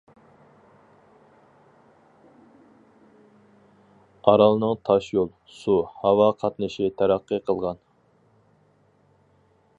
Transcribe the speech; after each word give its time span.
ئارالنىڭ 4.31 4.75
تاشيول، 4.91 5.31
سۇ، 5.59 5.77
ھاۋا 6.01 6.31
قاتنىشى 6.41 6.91
تەرەققىي 7.03 7.47
قىلغان. 7.51 7.83